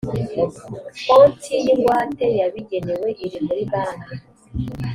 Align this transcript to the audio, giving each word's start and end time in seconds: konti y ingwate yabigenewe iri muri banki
konti 1.07 1.53
y 1.65 1.67
ingwate 1.73 2.27
yabigenewe 2.39 3.09
iri 3.25 3.39
muri 3.47 3.63
banki 3.71 4.13